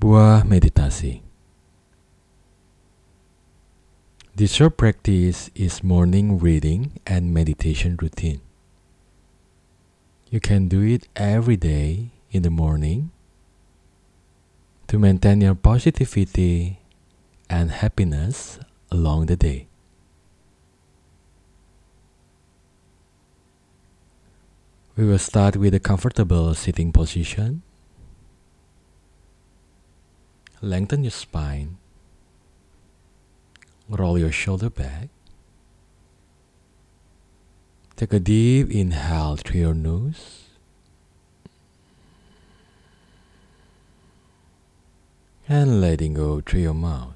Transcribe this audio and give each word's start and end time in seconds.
Buah 0.00 0.48
meditasi. 0.48 1.20
This 4.32 4.56
short 4.56 4.80
practice 4.80 5.52
is 5.52 5.84
morning 5.84 6.40
reading 6.40 6.96
and 7.04 7.36
meditation 7.36 8.00
routine. 8.00 8.40
You 10.32 10.40
can 10.40 10.72
do 10.72 10.80
it 10.80 11.04
every 11.12 11.60
day 11.60 12.16
in 12.32 12.40
the 12.40 12.48
morning 12.48 13.12
to 14.88 14.96
maintain 14.96 15.44
your 15.44 15.52
positivity 15.52 16.80
and 17.52 17.68
happiness 17.68 18.56
along 18.88 19.28
the 19.28 19.36
day. 19.36 19.68
We 24.96 25.04
will 25.04 25.20
start 25.20 25.60
with 25.60 25.76
a 25.76 25.80
comfortable 25.84 26.56
sitting 26.56 26.88
position. 26.88 27.68
Lengthen 30.62 31.04
your 31.04 31.10
spine. 31.10 31.78
Roll 33.88 34.18
your 34.18 34.30
shoulder 34.30 34.68
back. 34.68 35.08
Take 37.96 38.12
a 38.12 38.20
deep 38.20 38.70
inhale 38.70 39.36
through 39.36 39.60
your 39.60 39.74
nose. 39.74 40.44
And 45.48 45.80
letting 45.80 46.14
go 46.14 46.40
through 46.40 46.60
your 46.60 46.74
mouth. 46.74 47.14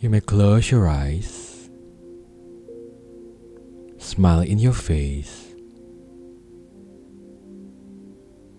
You 0.00 0.10
may 0.10 0.20
close 0.20 0.70
your 0.70 0.86
eyes, 0.86 1.43
smile 4.04 4.40
in 4.40 4.58
your 4.58 4.74
face. 4.74 5.54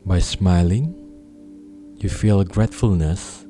By 0.04 0.20
smiling, 0.20 0.96
you 1.98 2.10
feel 2.10 2.44
gratefulness 2.44 3.46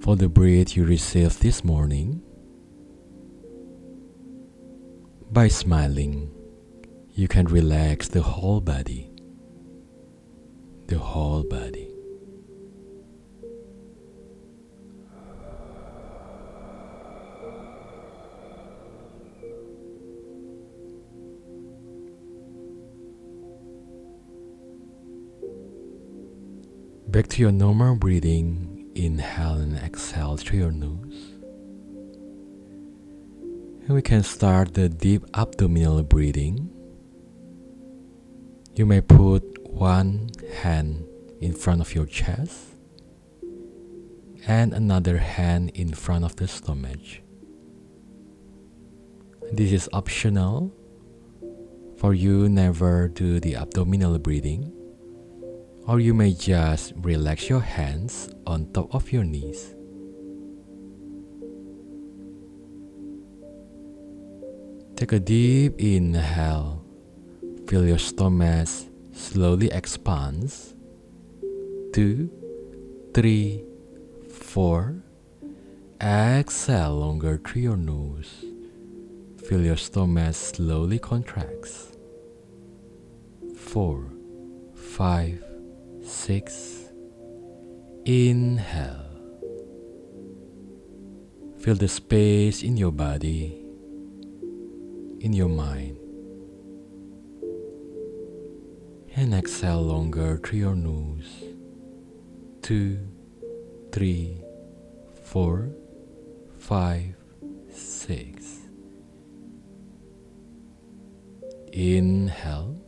for 0.00 0.16
the 0.16 0.28
breath 0.28 0.76
you 0.76 0.84
received 0.84 1.40
this 1.40 1.62
morning. 1.64 2.20
By 5.30 5.48
smiling, 5.48 6.30
you 7.14 7.28
can 7.28 7.46
relax 7.46 8.08
the 8.08 8.22
whole 8.22 8.60
body. 8.60 9.08
The 10.88 10.98
whole 10.98 11.44
body. 11.44 11.91
Back 27.12 27.28
to 27.28 27.42
your 27.42 27.52
normal 27.52 27.94
breathing. 27.96 28.90
Inhale 28.94 29.56
and 29.56 29.76
exhale 29.76 30.38
through 30.38 30.60
your 30.60 30.72
nose. 30.72 31.34
And 33.84 33.90
we 33.90 34.00
can 34.00 34.22
start 34.22 34.72
the 34.72 34.88
deep 34.88 35.22
abdominal 35.34 36.02
breathing. 36.04 36.70
You 38.74 38.86
may 38.86 39.02
put 39.02 39.42
one 39.70 40.30
hand 40.62 41.06
in 41.42 41.52
front 41.52 41.82
of 41.82 41.94
your 41.94 42.06
chest 42.06 42.78
and 44.46 44.72
another 44.72 45.18
hand 45.18 45.72
in 45.74 45.92
front 45.92 46.24
of 46.24 46.36
the 46.36 46.48
stomach. 46.48 47.20
This 49.52 49.70
is 49.70 49.86
optional 49.92 50.72
for 51.98 52.14
you 52.14 52.48
never 52.48 53.08
do 53.08 53.38
the 53.38 53.56
abdominal 53.56 54.18
breathing 54.18 54.72
or 55.86 56.00
you 56.00 56.14
may 56.14 56.32
just 56.32 56.92
relax 56.96 57.48
your 57.48 57.60
hands 57.60 58.30
on 58.46 58.70
top 58.72 58.94
of 58.94 59.10
your 59.12 59.24
knees. 59.24 59.74
Take 64.96 65.12
a 65.12 65.18
deep 65.18 65.80
inhale. 65.80 66.84
Feel 67.66 67.86
your 67.86 67.98
stomach 67.98 68.68
slowly 69.12 69.70
expands. 69.72 70.74
Two, 71.92 72.30
three, 73.12 73.64
four. 74.30 75.02
Exhale 76.00 76.94
longer 76.98 77.40
through 77.44 77.62
your 77.62 77.76
nose. 77.76 78.44
Feel 79.48 79.62
your 79.62 79.76
stomach 79.76 80.34
slowly 80.34 80.98
contracts. 80.98 81.96
Four, 83.56 84.06
five, 84.74 85.42
six. 86.02 86.90
Inhale. 88.04 89.06
Feel 91.60 91.76
the 91.76 91.88
space 91.88 92.62
in 92.62 92.76
your 92.76 92.90
body, 92.90 93.64
in 95.20 95.32
your 95.32 95.48
mind. 95.48 95.96
And 99.14 99.34
exhale 99.34 99.82
longer 99.82 100.38
through 100.38 100.58
your 100.58 100.74
nose. 100.74 101.44
Two, 102.62 102.98
three, 103.92 104.42
four, 105.22 105.70
five, 106.58 107.14
six. 107.70 108.58
Inhale. 111.72 112.81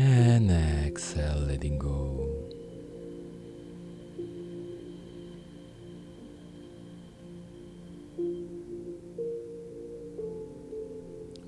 And 0.00 0.48
exhale, 0.86 1.40
letting 1.40 1.76
go. 1.76 2.24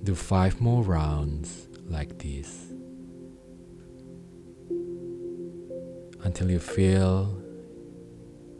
Do 0.02 0.16
five 0.16 0.60
more 0.60 0.82
rounds 0.82 1.68
like 1.86 2.18
this 2.18 2.72
until 6.24 6.50
you 6.50 6.58
feel 6.58 7.40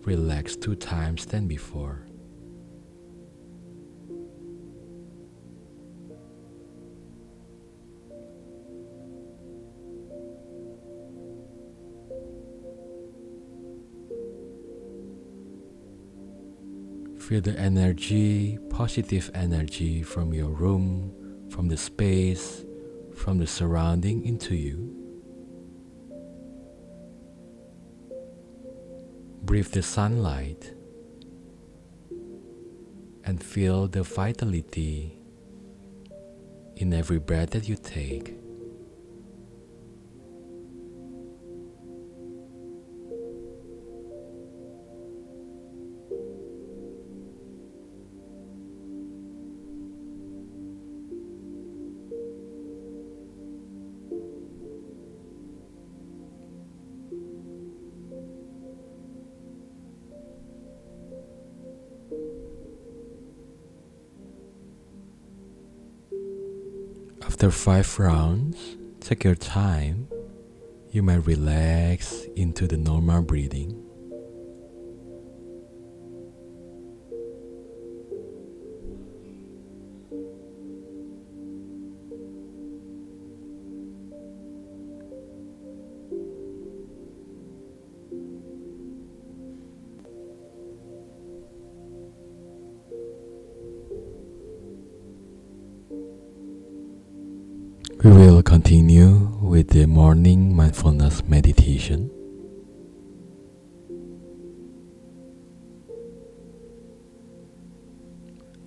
relaxed 0.05 0.63
two 0.63 0.77
times 0.77 1.27
than 1.27 1.49
before. 1.49 2.07
Feel 17.31 17.43
the 17.43 17.57
energy, 17.61 18.59
positive 18.71 19.31
energy 19.35 20.03
from 20.03 20.35
your 20.35 20.51
room, 20.51 21.15
from 21.49 21.69
the 21.69 21.77
space, 21.77 22.65
from 23.15 23.39
the 23.39 23.47
surrounding 23.47 24.27
into 24.27 24.57
you. 24.57 24.93
Breathe 29.45 29.69
the 29.69 29.81
sunlight 29.81 30.75
and 33.23 33.41
feel 33.41 33.87
the 33.87 34.03
vitality 34.03 35.17
in 36.79 36.93
every 36.93 37.21
breath 37.21 37.51
that 37.51 37.69
you 37.69 37.77
take. 37.77 38.35
After 67.41 67.51
five 67.53 67.99
rounds, 67.99 68.77
take 69.01 69.25
your 69.25 69.35
time. 69.35 70.09
You 70.91 71.03
may 71.03 71.17
relax 71.17 72.27
into 72.37 72.67
the 72.67 72.77
normal 72.77 73.23
breathing. 73.23 73.83
Continue 98.51 99.29
with 99.43 99.69
the 99.69 99.87
morning 99.87 100.57
mindfulness 100.57 101.23
meditation. 101.25 102.11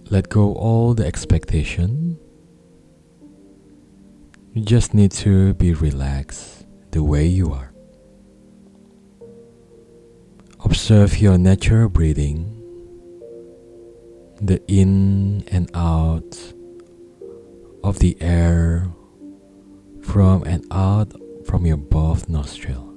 Let 0.10 0.30
go 0.30 0.54
all 0.54 0.94
the 0.94 1.06
expectation. 1.06 2.20
You 4.54 4.64
just 4.64 4.94
need 4.94 5.12
to 5.14 5.56
be 5.56 5.74
relaxed 5.74 6.66
the 6.92 7.04
way 7.04 7.26
you 7.26 7.52
are. 7.52 7.74
Observe 10.64 11.18
your 11.18 11.38
natural 11.40 11.90
breathing, 11.90 12.46
the 14.40 14.62
in 14.68 15.44
and 15.48 15.72
out 15.74 16.38
of 17.84 18.00
the 18.00 18.16
air 18.22 18.88
from 20.04 20.44
and 20.44 20.66
out 20.72 21.12
from 21.46 21.66
your 21.66 21.78
both 21.78 22.30
nostril. 22.30 22.90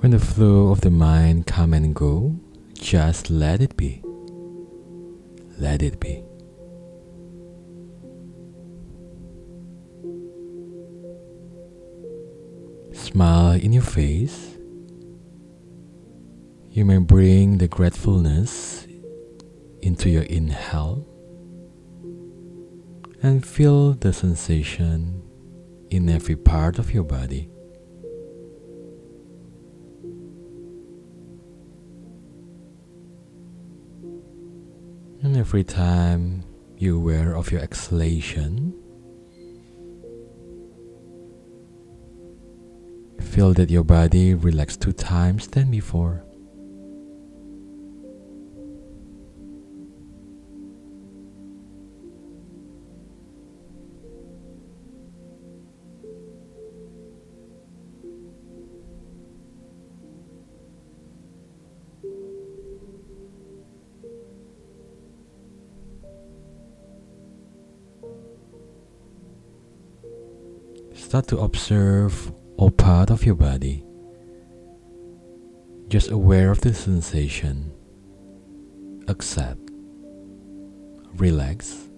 When 0.00 0.12
the 0.12 0.20
flow 0.20 0.68
of 0.68 0.82
the 0.82 0.90
mind 0.90 1.46
come 1.46 1.74
and 1.74 1.94
go, 1.94 2.36
just 2.74 3.28
let 3.28 3.60
it 3.60 3.76
be. 3.76 4.02
Let 5.58 5.82
it 5.82 5.98
be. 5.98 6.22
Smile 13.16 13.52
in 13.52 13.72
your 13.72 13.82
face. 13.82 14.58
You 16.68 16.84
may 16.84 16.98
bring 16.98 17.56
the 17.56 17.66
gratefulness 17.66 18.86
into 19.80 20.10
your 20.10 20.24
inhale 20.24 21.08
and 23.22 23.42
feel 23.42 23.94
the 23.94 24.12
sensation 24.12 25.22
in 25.88 26.10
every 26.10 26.36
part 26.36 26.78
of 26.78 26.92
your 26.92 27.04
body. 27.04 27.48
And 35.22 35.38
every 35.38 35.64
time 35.64 36.44
you're 36.76 36.96
aware 36.96 37.34
of 37.34 37.50
your 37.50 37.62
exhalation, 37.62 38.74
feel 43.36 43.52
that 43.52 43.68
your 43.68 43.84
body 43.84 44.32
relaxed 44.32 44.80
two 44.80 44.94
times 44.94 45.46
than 45.48 45.70
before. 45.70 46.24
Start 70.94 71.28
to 71.28 71.38
observe 71.40 72.32
all 72.58 72.70
part 72.70 73.10
of 73.10 73.24
your 73.24 73.34
body. 73.34 73.84
Just 75.88 76.10
aware 76.10 76.50
of 76.50 76.60
the 76.62 76.72
sensation. 76.72 77.72
Accept. 79.08 79.70
Relax. 81.16 81.88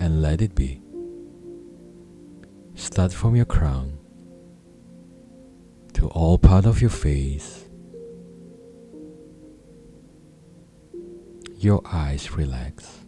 And 0.00 0.20
let 0.20 0.42
it 0.42 0.54
be. 0.54 0.82
Start 2.74 3.12
from 3.12 3.36
your 3.36 3.46
crown 3.46 3.98
to 5.94 6.08
all 6.08 6.36
part 6.36 6.66
of 6.66 6.80
your 6.80 6.90
face. 6.90 7.64
Your 11.56 11.80
eyes 11.86 12.32
relax. 12.32 13.06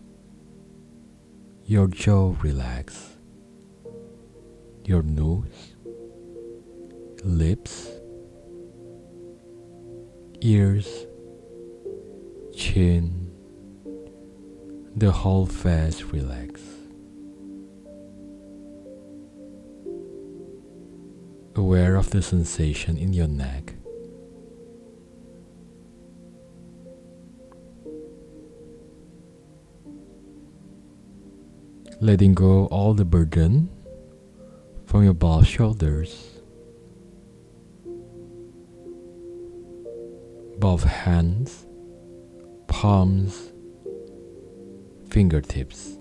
Your 1.65 1.87
jaw 1.89 2.35
relax 2.41 3.19
your 4.89 5.03
nose, 5.03 5.77
lips, 7.25 7.89
ears, 10.41 11.07
chin, 12.55 13.31
the 14.97 15.11
whole 15.11 15.47
face 15.47 16.03
relax. 16.03 16.61
Aware 21.57 21.97
of 21.97 22.11
the 22.11 22.23
sensation 22.23 22.97
in 22.97 23.13
your 23.13 23.27
neck. 23.27 23.75
Letting 32.01 32.35
go 32.35 32.67
all 32.67 32.95
the 32.95 33.05
burden 33.05 33.71
from 34.87 35.03
your 35.03 35.15
both 35.15 35.49
shoulders, 35.49 36.38
both 40.69 40.85
hands, 40.85 41.65
palms, 42.67 43.53
fingertips. 45.09 45.97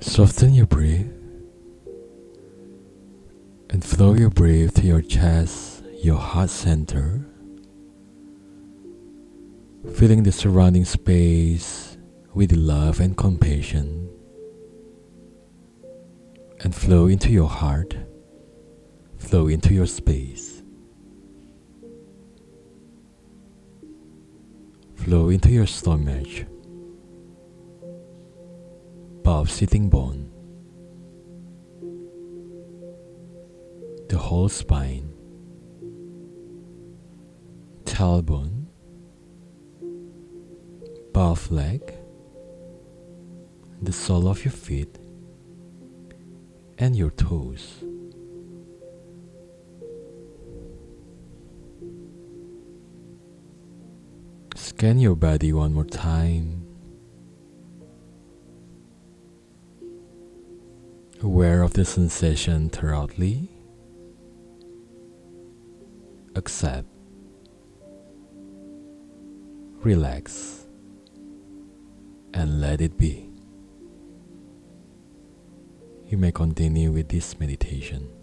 Soften 0.00 0.54
your 0.54 0.64
breath 0.64 1.04
and 3.68 3.84
flow 3.84 4.14
your 4.14 4.30
breath 4.30 4.72
to 4.76 4.86
your 4.86 5.02
chest, 5.02 5.65
your 6.06 6.16
heart 6.16 6.48
center, 6.48 7.20
filling 9.96 10.22
the 10.22 10.30
surrounding 10.30 10.84
space 10.84 11.98
with 12.32 12.52
love 12.52 13.00
and 13.00 13.16
compassion, 13.16 14.08
and 16.60 16.72
flow 16.72 17.06
into 17.08 17.32
your 17.32 17.48
heart, 17.48 17.96
flow 19.18 19.48
into 19.48 19.74
your 19.74 19.86
space, 19.88 20.62
flow 24.94 25.28
into 25.28 25.50
your 25.50 25.66
stomach. 25.66 26.46
Above 29.24 29.50
sitting 29.50 29.90
bone, 29.90 30.30
the 34.08 34.16
whole 34.16 34.48
spine, 34.48 35.15
tailbone, 37.96 38.66
both 41.14 41.50
leg, 41.50 41.94
the 43.80 43.90
sole 43.90 44.28
of 44.28 44.44
your 44.44 44.52
feet, 44.52 44.98
and 46.76 46.94
your 46.94 47.08
toes. 47.12 47.82
Scan 54.54 54.98
your 54.98 55.16
body 55.16 55.54
one 55.54 55.72
more 55.72 55.86
time. 55.86 56.66
Aware 61.22 61.62
of 61.62 61.72
the 61.72 61.86
sensation 61.86 62.68
thoroughly, 62.68 63.48
accept, 66.34 66.95
relax, 69.86 70.66
and 72.34 72.60
let 72.60 72.80
it 72.80 72.98
be. 72.98 73.30
You 76.08 76.18
may 76.18 76.32
continue 76.32 76.90
with 76.90 77.08
this 77.08 77.38
meditation. 77.38 78.15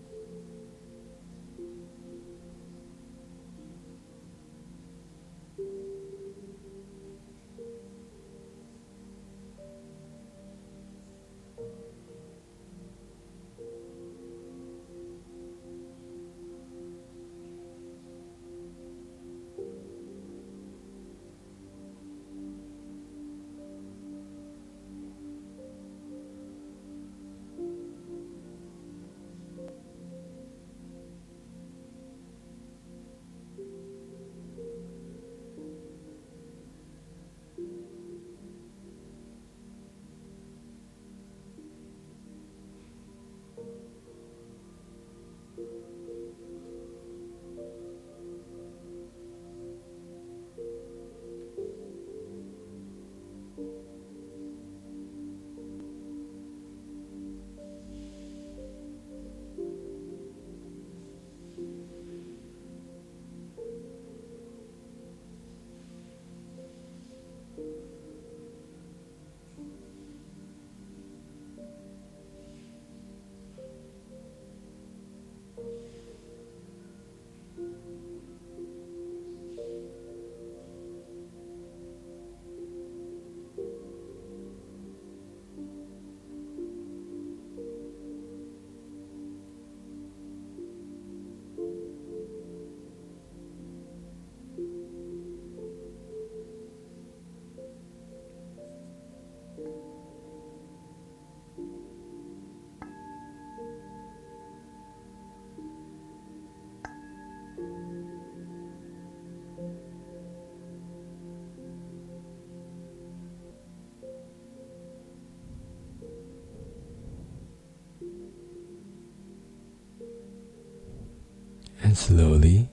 And 121.94 121.98
slowly, 122.00 122.70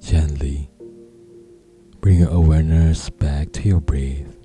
gently, 0.00 0.68
bring 2.00 2.18
your 2.18 2.30
awareness 2.30 3.08
back 3.08 3.52
to 3.52 3.62
your 3.62 3.78
breath. 3.78 4.36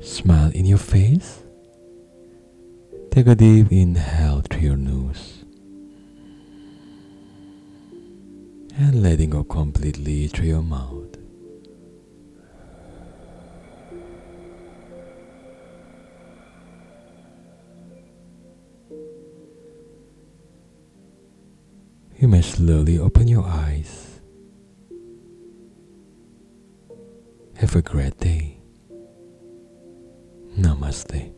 Smile 0.00 0.50
in 0.52 0.64
your 0.64 0.78
face. 0.78 1.42
Take 3.10 3.26
a 3.26 3.34
deep 3.34 3.70
inhale 3.70 4.40
through 4.40 4.60
your 4.62 4.78
nose. 4.78 5.44
And 8.78 9.02
letting 9.02 9.28
go 9.28 9.44
completely 9.44 10.28
through 10.28 10.46
your 10.46 10.62
mouth. 10.62 11.17
May 22.38 22.42
slowly 22.42 23.00
open 23.00 23.26
your 23.26 23.44
eyes. 23.44 24.20
Have 27.56 27.74
a 27.74 27.82
great 27.82 28.16
day. 28.20 28.60
Namaste. 30.56 31.37